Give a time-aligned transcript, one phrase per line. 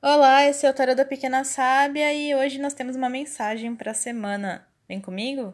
[0.00, 3.90] Olá, esse é o Tarot da Pequena Sábia e hoje nós temos uma mensagem para
[3.90, 4.64] a semana.
[4.88, 5.52] Vem comigo?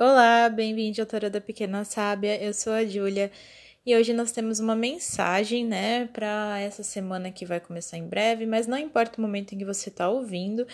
[0.00, 2.40] Olá, bem-vindo Tarot da Pequena Sábia.
[2.40, 3.32] Eu sou a Júlia
[3.84, 8.46] e hoje nós temos uma mensagem, né, para essa semana que vai começar em breve,
[8.46, 10.64] mas não importa o momento em que você está ouvindo,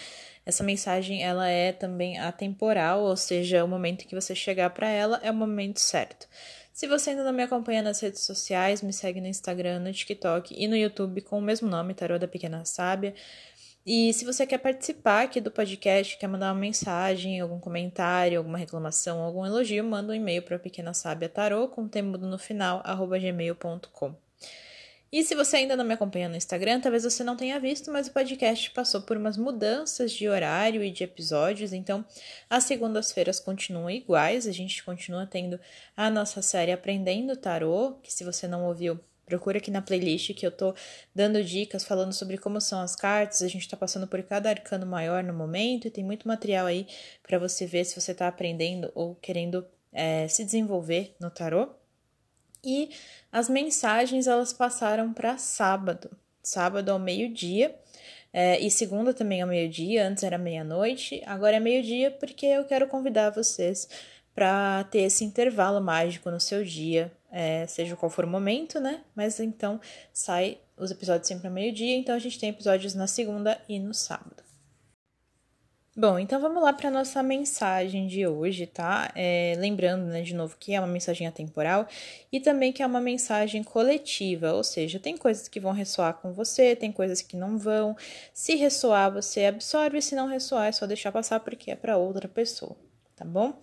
[0.44, 4.90] essa mensagem ela é também atemporal, ou seja, o momento em que você chegar para
[4.90, 6.28] ela é o momento certo.
[6.74, 10.52] Se você ainda não me acompanha nas redes sociais, me segue no Instagram, no TikTok
[10.58, 13.14] e no YouTube com o mesmo nome, Tarot da Pequena Sábia.
[13.86, 18.58] E se você quer participar aqui do podcast, quer mandar uma mensagem, algum comentário, alguma
[18.58, 22.82] reclamação, algum elogio, manda um e-mail para Pequena Sábia Tarô com o temudo no final,
[22.84, 24.16] arroba gmail.com.
[25.14, 28.08] E se você ainda não me acompanha no Instagram, talvez você não tenha visto, mas
[28.08, 32.04] o podcast passou por umas mudanças de horário e de episódios, então
[32.50, 35.60] as segundas-feiras continuam iguais, a gente continua tendo
[35.96, 40.44] a nossa série Aprendendo Tarô, que se você não ouviu, Procura aqui na playlist que
[40.44, 40.74] eu tô
[41.14, 43.40] dando dicas falando sobre como são as cartas.
[43.40, 46.86] A gente tá passando por cada arcano maior no momento e tem muito material aí
[47.22, 51.70] para você ver se você tá aprendendo ou querendo é, se desenvolver no tarô.
[52.64, 52.90] E
[53.30, 56.10] as mensagens elas passaram para sábado,
[56.42, 57.74] sábado ao meio-dia.
[58.32, 62.88] É, e segunda também ao meio-dia, antes era meia-noite, agora é meio-dia porque eu quero
[62.88, 63.88] convidar vocês
[64.34, 69.02] para ter esse intervalo mágico no seu dia, é, seja qual for o momento, né?
[69.14, 69.80] Mas então
[70.12, 73.94] sai os episódios sempre ao meio-dia, então a gente tem episódios na segunda e no
[73.94, 74.43] sábado.
[75.96, 79.12] Bom, então vamos lá para nossa mensagem de hoje, tá?
[79.14, 81.86] É, lembrando, né, de novo, que é uma mensagem atemporal
[82.32, 86.32] e também que é uma mensagem coletiva, ou seja, tem coisas que vão ressoar com
[86.32, 87.96] você, tem coisas que não vão.
[88.32, 92.26] Se ressoar, você absorve, se não ressoar, é só deixar passar porque é para outra
[92.28, 92.76] pessoa,
[93.14, 93.56] tá bom?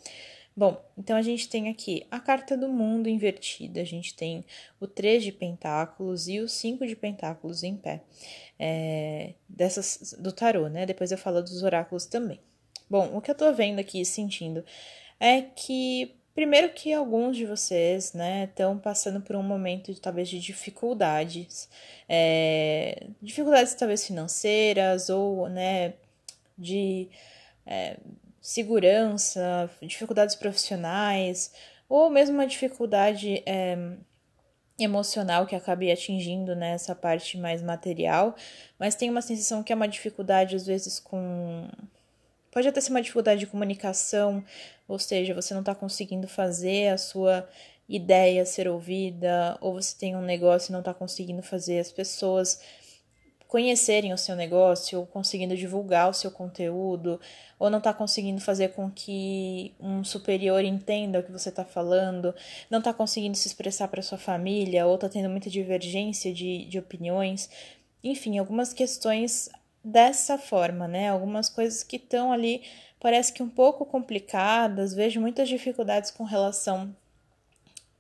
[0.55, 4.43] Bom, então a gente tem aqui a carta do mundo invertida, a gente tem
[4.79, 8.01] o 3 de pentáculos e o 5 de pentáculos em pé,
[8.59, 10.85] é, dessas do tarô, né?
[10.85, 12.39] Depois eu falo dos oráculos também.
[12.89, 14.65] Bom, o que eu tô vendo aqui, sentindo,
[15.19, 20.39] é que Primeiro que alguns de vocês, né, estão passando por um momento talvez de
[20.39, 21.67] dificuldades,
[22.07, 25.93] é, dificuldades talvez financeiras ou, né,
[26.57, 27.09] de
[27.65, 27.97] é,
[28.41, 31.53] segurança, dificuldades profissionais,
[31.87, 33.77] ou mesmo uma dificuldade é,
[34.79, 38.35] emocional que acabe atingindo né, parte mais material,
[38.79, 41.69] mas tem uma sensação que é uma dificuldade, às vezes, com.
[42.51, 44.43] Pode até ser uma dificuldade de comunicação,
[44.87, 47.47] ou seja, você não está conseguindo fazer a sua
[47.87, 52.61] ideia ser ouvida, ou você tem um negócio e não está conseguindo fazer as pessoas
[53.51, 57.19] conhecerem o seu negócio, ou conseguindo divulgar o seu conteúdo,
[57.59, 62.33] ou não está conseguindo fazer com que um superior entenda o que você está falando,
[62.69, 66.79] não está conseguindo se expressar para sua família, ou está tendo muita divergência de, de
[66.79, 67.49] opiniões.
[68.01, 69.49] Enfim, algumas questões
[69.83, 71.09] dessa forma, né?
[71.09, 72.63] Algumas coisas que estão ali,
[73.01, 76.95] parece que um pouco complicadas, vejo muitas dificuldades com relação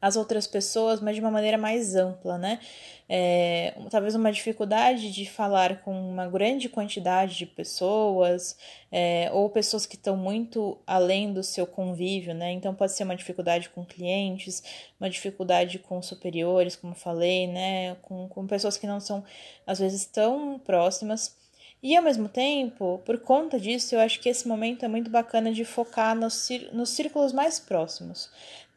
[0.01, 2.59] as outras pessoas, mas de uma maneira mais ampla, né?
[3.07, 8.57] É, talvez uma dificuldade de falar com uma grande quantidade de pessoas,
[8.91, 12.51] é, ou pessoas que estão muito além do seu convívio, né?
[12.51, 14.63] Então pode ser uma dificuldade com clientes,
[14.99, 17.95] uma dificuldade com superiores, como falei, né?
[18.01, 19.23] Com, com pessoas que não são,
[19.67, 21.39] às vezes, tão próximas.
[21.83, 25.51] E ao mesmo tempo, por conta disso, eu acho que esse momento é muito bacana
[25.51, 28.29] de focar nos, nos círculos mais próximos,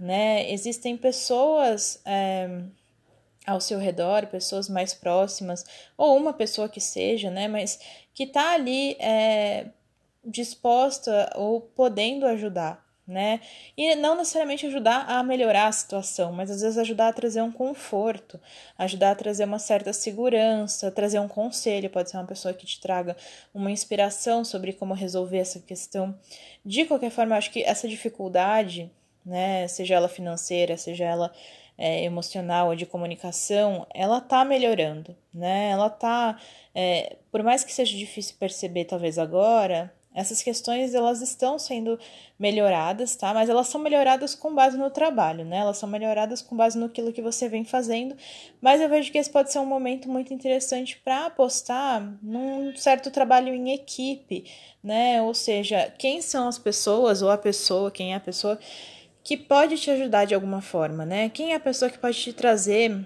[0.04, 0.52] né?
[0.52, 2.60] Existem pessoas é,
[3.46, 5.64] ao seu redor, pessoas mais próximas,
[5.96, 7.48] ou uma pessoa que seja, né?
[7.48, 7.80] Mas
[8.12, 9.68] que tá ali é,
[10.22, 13.40] disposta ou podendo ajudar, né?
[13.78, 17.50] E não necessariamente ajudar a melhorar a situação, mas às vezes ajudar a trazer um
[17.50, 18.38] conforto,
[18.76, 22.78] ajudar a trazer uma certa segurança, trazer um conselho, pode ser uma pessoa que te
[22.78, 23.16] traga
[23.54, 26.14] uma inspiração sobre como resolver essa questão.
[26.62, 28.92] De qualquer forma, acho que essa dificuldade,
[29.24, 31.32] né, seja ela financeira, seja ela
[31.76, 35.70] é, emocional ou de comunicação, ela tá melhorando, né?
[35.70, 36.38] Ela tá,
[36.74, 41.98] é, por mais que seja difícil perceber talvez agora, essas questões elas estão sendo
[42.38, 43.34] melhoradas, tá?
[43.34, 45.56] Mas elas são melhoradas com base no trabalho, né?
[45.56, 48.16] Elas são melhoradas com base no que você vem fazendo.
[48.60, 53.10] Mas eu vejo que esse pode ser um momento muito interessante para apostar num certo
[53.10, 54.44] trabalho em equipe,
[54.82, 55.20] né?
[55.20, 58.56] Ou seja, quem são as pessoas ou a pessoa, quem é a pessoa
[59.24, 61.30] que pode te ajudar de alguma forma, né?
[61.30, 63.04] Quem é a pessoa que pode te trazer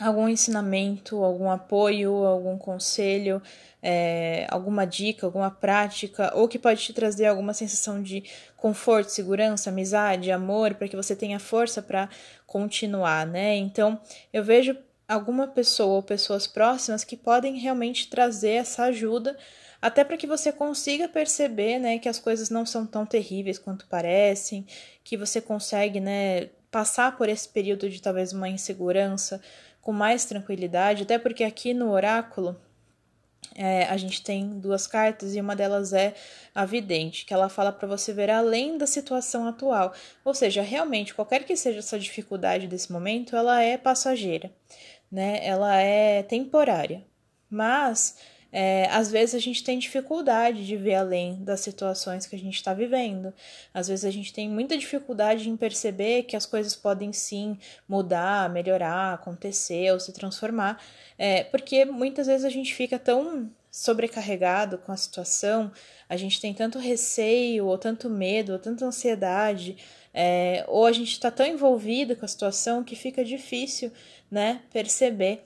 [0.00, 3.42] algum ensinamento, algum apoio, algum conselho,
[3.82, 8.24] é, alguma dica, alguma prática, ou que pode te trazer alguma sensação de
[8.56, 12.08] conforto, segurança, amizade, amor, para que você tenha força para
[12.46, 13.54] continuar, né?
[13.54, 14.00] Então,
[14.32, 14.74] eu vejo
[15.06, 19.36] alguma pessoa ou pessoas próximas que podem realmente trazer essa ajuda
[19.84, 23.86] até para que você consiga perceber, né, que as coisas não são tão terríveis quanto
[23.86, 24.64] parecem,
[25.04, 29.42] que você consegue, né, passar por esse período de talvez uma insegurança
[29.82, 32.56] com mais tranquilidade, até porque aqui no oráculo
[33.54, 36.14] é, a gente tem duas cartas e uma delas é
[36.54, 39.92] a vidente, que ela fala para você ver além da situação atual.
[40.24, 44.50] Ou seja, realmente, qualquer que seja essa dificuldade desse momento, ela é passageira,
[45.12, 45.46] né?
[45.46, 47.04] Ela é temporária.
[47.50, 48.16] Mas
[48.56, 52.54] é, às vezes a gente tem dificuldade de ver além das situações que a gente
[52.54, 53.34] está vivendo.
[53.74, 57.58] Às vezes a gente tem muita dificuldade em perceber que as coisas podem sim
[57.88, 60.80] mudar, melhorar, acontecer ou se transformar,
[61.18, 65.72] é, porque muitas vezes a gente fica tão sobrecarregado com a situação,
[66.08, 69.76] a gente tem tanto receio, ou tanto medo, ou tanta ansiedade,
[70.14, 73.90] é, ou a gente está tão envolvido com a situação que fica difícil
[74.30, 75.44] né, perceber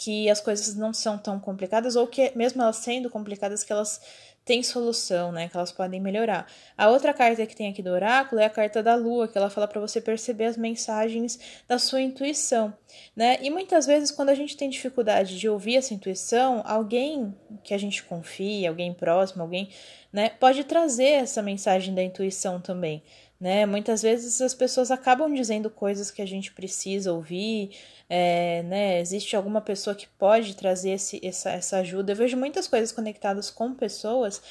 [0.00, 4.00] que as coisas não são tão complicadas ou que mesmo elas sendo complicadas que elas
[4.46, 6.46] têm solução, né, que elas podem melhorar.
[6.76, 9.50] A outra carta que tem aqui do oráculo é a carta da lua, que ela
[9.50, 11.38] fala para você perceber as mensagens
[11.68, 12.72] da sua intuição,
[13.14, 13.36] né?
[13.42, 17.78] E muitas vezes quando a gente tem dificuldade de ouvir essa intuição, alguém que a
[17.78, 19.68] gente confia, alguém próximo, alguém,
[20.10, 23.02] né, pode trazer essa mensagem da intuição também.
[23.40, 23.64] Né?
[23.64, 27.70] Muitas vezes as pessoas acabam dizendo coisas que a gente precisa ouvir,
[28.06, 29.00] é, né?
[29.00, 32.12] Existe alguma pessoa que pode trazer esse, essa, essa ajuda.
[32.12, 34.42] Eu vejo muitas coisas conectadas com pessoas,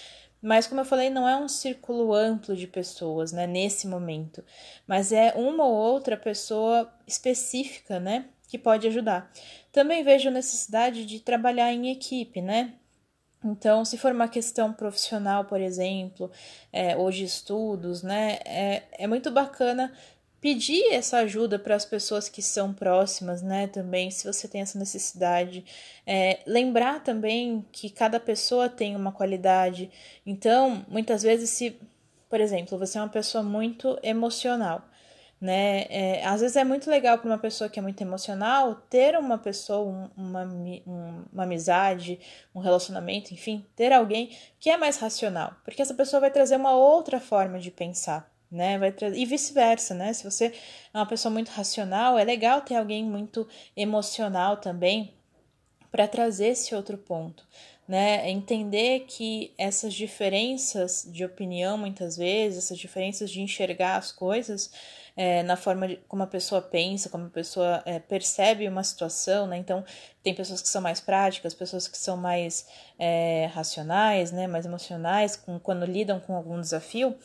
[0.41, 3.45] mas como eu falei, não é um círculo amplo de pessoas, né?
[3.45, 4.43] Nesse momento,
[4.87, 8.25] mas é uma ou outra pessoa específica, né?
[8.47, 9.31] Que pode ajudar.
[9.71, 12.73] Também vejo necessidade de trabalhar em equipe, né?
[13.43, 16.29] Então, se for uma questão profissional, por exemplo,
[16.73, 19.93] é, de estudos, né, é, é muito bacana
[20.41, 24.77] pedir essa ajuda para as pessoas que são próximas, né, também, se você tem essa
[24.79, 25.65] necessidade.
[26.05, 29.89] É, lembrar também que cada pessoa tem uma qualidade.
[30.25, 31.77] Então, muitas vezes, se,
[32.29, 34.83] por exemplo, você é uma pessoa muito emocional,
[35.39, 35.85] né?
[35.89, 39.37] É, às vezes é muito legal para uma pessoa que é muito emocional ter uma
[39.37, 40.43] pessoa, uma,
[41.31, 42.19] uma amizade,
[42.53, 46.75] um relacionamento, enfim, ter alguém que é mais racional, porque essa pessoa vai trazer uma
[46.75, 48.77] outra forma de pensar, né?
[48.77, 48.93] Vai.
[49.15, 50.11] E vice-versa, né?
[50.13, 50.53] Se você
[50.93, 55.13] é uma pessoa muito racional, é legal ter alguém muito emocional também
[55.91, 57.47] para trazer esse outro ponto
[57.89, 58.29] né?
[58.29, 64.69] Entender que essas diferenças de opinião, muitas vezes, essas diferenças de enxergar as coisas
[65.21, 69.45] é, na forma de como a pessoa pensa, como a pessoa é, percebe uma situação,
[69.47, 69.57] né?
[69.57, 69.83] Então,
[70.23, 72.65] tem pessoas que são mais práticas, pessoas que são mais
[72.97, 74.47] é, racionais, né?
[74.47, 77.17] Mais emocionais, com, quando lidam com algum desafio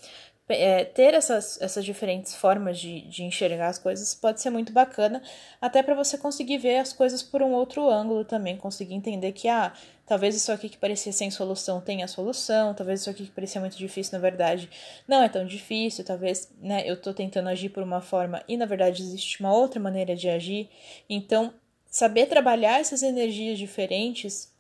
[0.49, 5.23] é, ter essas, essas diferentes formas de, de enxergar as coisas pode ser muito bacana,
[5.61, 9.49] até para você conseguir ver as coisas por um outro ângulo também, conseguir entender que,
[9.49, 9.73] ah,
[10.07, 13.79] talvez isso aqui que parecia sem solução tenha solução, talvez isso aqui que parecia muito
[13.79, 14.69] difícil, na verdade,
[15.09, 18.67] não é tão difícil, talvez, né, eu tô tentando agir por uma forma e, na
[18.67, 20.69] verdade, existe uma outra maneira de agir.
[21.09, 21.55] Então,
[21.87, 24.53] saber trabalhar essas energias diferentes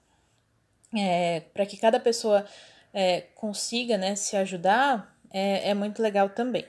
[0.96, 2.46] é, para que cada pessoa
[2.94, 6.64] é, consiga, né, se ajudar é, é muito legal também.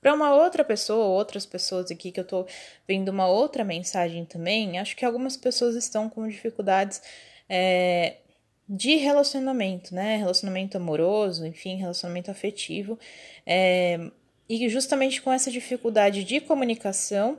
[0.00, 2.46] Para uma outra pessoa, outras pessoas aqui que eu tô
[2.88, 7.00] vendo uma outra mensagem também, acho que algumas pessoas estão com dificuldades
[7.48, 8.16] é,
[8.68, 10.16] de relacionamento, né?
[10.16, 12.98] Relacionamento amoroso, enfim, relacionamento afetivo.
[13.46, 14.10] É,
[14.48, 17.38] e justamente com essa dificuldade de comunicação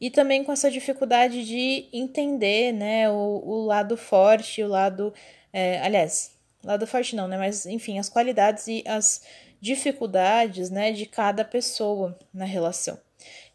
[0.00, 5.14] e também com essa dificuldade de entender, né, o, o lado forte, o lado,
[5.52, 6.33] é, aliás,
[6.64, 7.36] lado forte não, né?
[7.36, 9.22] Mas enfim, as qualidades e as
[9.60, 12.98] dificuldades, né, de cada pessoa na relação.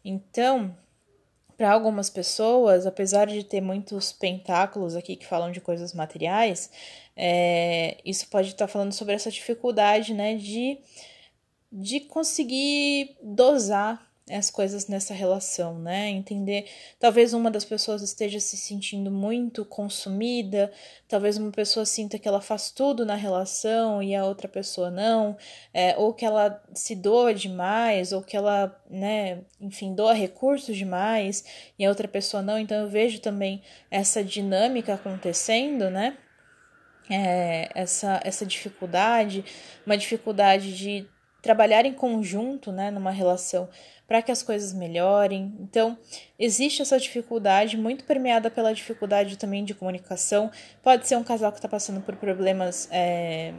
[0.04, 0.76] Então,
[1.56, 6.70] para algumas pessoas, apesar de ter muitos pentáculos aqui que falam de coisas materiais,
[7.14, 10.78] é, isso pode estar tá falando sobre essa dificuldade, né, de,
[11.70, 16.08] de conseguir dosar as coisas nessa relação, né?
[16.08, 16.66] Entender,
[16.98, 20.72] talvez uma das pessoas esteja se sentindo muito consumida,
[21.08, 25.36] talvez uma pessoa sinta que ela faz tudo na relação e a outra pessoa não,
[25.74, 31.44] é, ou que ela se doa demais, ou que ela, né, enfim, doa recursos demais
[31.78, 32.58] e a outra pessoa não.
[32.58, 36.16] Então eu vejo também essa dinâmica acontecendo, né?
[37.12, 39.44] É, essa, essa dificuldade,
[39.84, 41.08] uma dificuldade de
[41.42, 43.68] trabalhar em conjunto, né, numa relação,
[44.06, 45.54] para que as coisas melhorem.
[45.60, 45.96] Então,
[46.38, 50.50] existe essa dificuldade, muito permeada pela dificuldade também de comunicação.
[50.82, 52.88] Pode ser um casal que está passando por problemas.
[52.90, 53.54] É,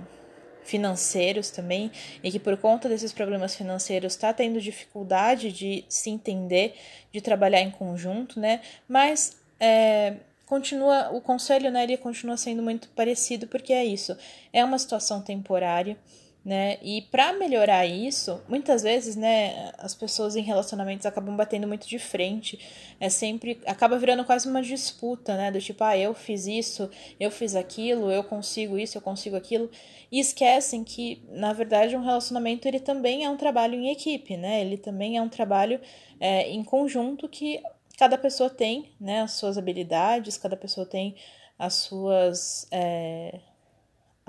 [0.64, 1.92] financeiros também
[2.24, 6.76] e que por conta desses problemas financeiros está tendo dificuldade de se entender,
[7.12, 8.62] de trabalhar em conjunto, né?
[8.88, 11.84] Mas é, continua o conselho, né?
[11.84, 14.16] Ele continua sendo muito parecido porque é isso,
[14.54, 15.98] é uma situação temporária
[16.44, 16.80] né?
[16.82, 22.00] E para melhorar isso, muitas vezes, né, as pessoas em relacionamentos acabam batendo muito de
[22.00, 22.60] frente.
[23.00, 27.30] É sempre acaba virando quase uma disputa, né, do tipo, ah, eu fiz isso, eu
[27.30, 29.70] fiz aquilo, eu consigo isso, eu consigo aquilo,
[30.12, 34.62] e esquecem que, na verdade, um relacionamento ele também é um trabalho em equipe, né?
[34.62, 35.80] Ele também é um trabalho
[36.20, 37.62] é, em conjunto que
[37.98, 41.16] cada pessoa tem, né, as suas habilidades, cada pessoa tem
[41.60, 43.40] as suas é,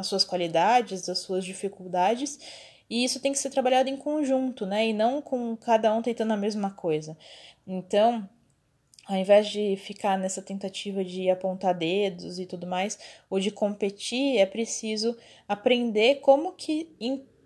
[0.02, 2.38] as suas qualidades, as suas dificuldades,
[2.90, 4.87] e isso tem que ser trabalhado em conjunto, né?
[4.87, 7.16] E não com cada um tentando a mesma coisa.
[7.66, 8.28] Então,
[9.06, 12.99] ao invés de ficar nessa tentativa de apontar dedos e tudo mais,
[13.30, 15.16] ou de competir, é preciso
[15.49, 16.94] aprender como que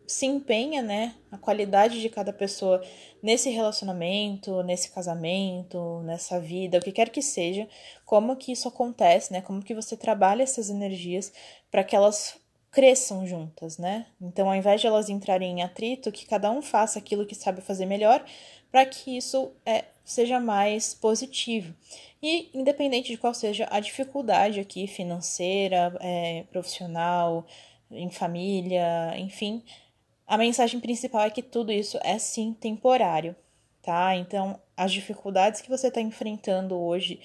[0.06, 2.80] se empenha, né, a qualidade de cada pessoa
[3.22, 7.68] nesse relacionamento, nesse casamento, nessa vida, o que quer que seja,
[8.04, 11.32] como que isso acontece, né, como que você trabalha essas energias
[11.70, 12.36] para que elas
[12.76, 14.04] cresçam juntas, né?
[14.20, 17.62] Então, ao invés de elas entrarem em atrito, que cada um faça aquilo que sabe
[17.62, 18.22] fazer melhor,
[18.70, 21.74] para que isso é, seja mais positivo.
[22.22, 27.46] E independente de qual seja a dificuldade aqui, financeira, é, profissional,
[27.90, 29.62] em família, enfim,
[30.26, 33.34] a mensagem principal é que tudo isso é sim temporário,
[33.80, 34.14] tá?
[34.16, 37.20] Então, as dificuldades que você está enfrentando hoje,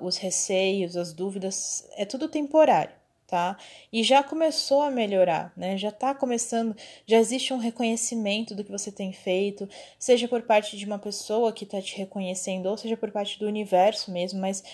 [0.00, 2.96] os receios, as dúvidas, é tudo temporário
[3.28, 3.58] tá?
[3.92, 5.76] E já começou a melhorar, né?
[5.76, 6.74] Já está começando,
[7.06, 9.68] já existe um reconhecimento do que você tem feito,
[9.98, 13.46] seja por parte de uma pessoa que está te reconhecendo, ou seja por parte do
[13.46, 14.64] universo mesmo, mas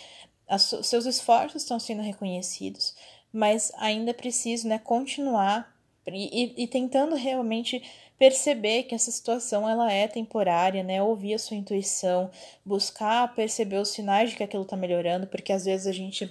[0.46, 2.94] as, seus esforços estão sendo reconhecidos,
[3.32, 5.74] mas ainda é preciso, né, continuar
[6.06, 7.82] e, e, e tentando realmente
[8.16, 11.02] perceber que essa situação ela é temporária, né?
[11.02, 12.30] Ouvir a sua intuição,
[12.64, 16.30] buscar perceber os sinais de que aquilo está melhorando, porque às vezes a gente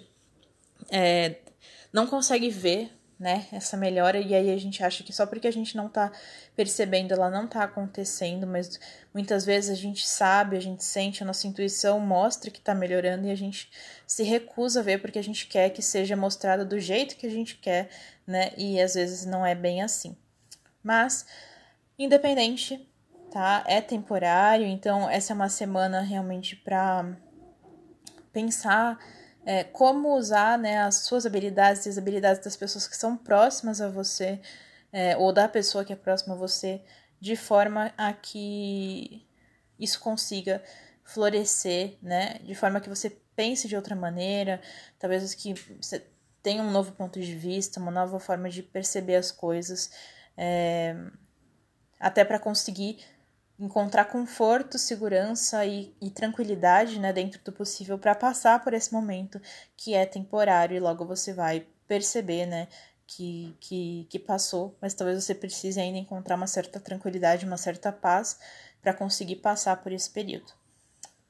[0.90, 1.36] é,
[1.94, 5.52] não consegue ver, né, essa melhora e aí a gente acha que só porque a
[5.52, 6.12] gente não tá
[6.56, 8.80] percebendo, ela não tá acontecendo, mas
[9.14, 13.28] muitas vezes a gente sabe, a gente sente, a nossa intuição mostra que tá melhorando
[13.28, 13.70] e a gente
[14.06, 17.32] se recusa a ver porque a gente quer que seja mostrado do jeito que a
[17.32, 17.90] gente quer,
[18.26, 20.18] né, e às vezes não é bem assim.
[20.84, 21.26] Mas
[21.98, 22.90] independente,
[23.32, 23.64] tá?
[23.68, 27.16] É temporário, então essa é uma semana realmente para
[28.34, 29.00] pensar
[29.46, 33.82] é, como usar né, as suas habilidades e as habilidades das pessoas que são próximas
[33.82, 34.40] a você,
[34.92, 36.82] é, ou da pessoa que é próxima a você,
[37.20, 39.28] de forma a que
[39.80, 40.64] isso consiga
[41.04, 42.40] florescer, né?
[42.44, 44.62] De forma que você pense de outra maneira,
[45.00, 46.06] talvez que você
[46.42, 49.90] tenha um novo ponto de vista, uma nova forma de perceber as coisas,
[50.38, 50.96] é,
[52.00, 53.00] até para conseguir
[53.64, 59.42] encontrar conforto, segurança e, e tranquilidade né, dentro do possível para passar por esse momento
[59.78, 62.68] que é temporário e logo você vai perceber né,
[63.08, 67.92] que, que, que passou, mas talvez você precise ainda encontrar uma certa tranquilidade, uma certa
[67.92, 68.38] paz
[68.82, 70.52] para conseguir passar por esse período.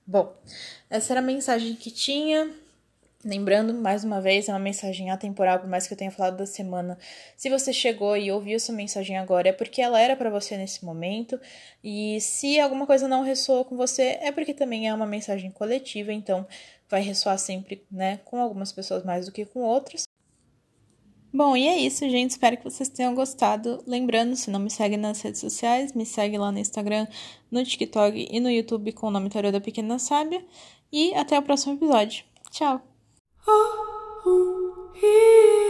[0.05, 0.35] Bom,
[0.89, 2.51] essa era a mensagem que tinha.
[3.25, 6.45] Lembrando, mais uma vez, é uma mensagem atemporal, por mais que eu tenha falado da
[6.45, 6.97] semana.
[7.37, 10.83] Se você chegou e ouviu essa mensagem agora, é porque ela era para você nesse
[10.83, 11.39] momento.
[11.81, 16.11] E se alguma coisa não ressoou com você, é porque também é uma mensagem coletiva,
[16.11, 16.45] então
[16.89, 20.03] vai ressoar sempre, né, com algumas pessoas mais do que com outras.
[21.33, 22.31] Bom, e é isso, gente.
[22.31, 23.81] Espero que vocês tenham gostado.
[23.87, 27.07] Lembrando, se não me segue nas redes sociais, me segue lá no Instagram,
[27.49, 30.45] no TikTok e no YouTube com o nome Tarô da Pequena Sábia.
[30.91, 32.23] E até o próximo episódio.
[32.51, 32.92] Tchau!
[33.45, 35.62] Oh, oh,